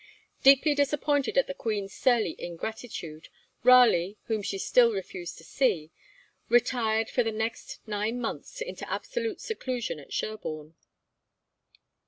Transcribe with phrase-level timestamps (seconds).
[0.41, 3.29] Deeply disappointed at the Queen's surly ingratitude,
[3.63, 5.91] Raleigh, whom she still refused to see,
[6.49, 10.73] retired for the next nine months into absolute seclusion at Sherborne.